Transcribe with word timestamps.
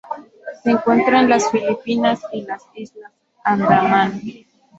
Se 0.63 0.71
encuentran 0.71 1.25
en 1.25 1.29
las 1.29 1.51
Filipinas 1.51 2.21
y 2.33 2.41
las 2.41 2.63
Islas 2.73 3.11
Andamán. 3.43 4.19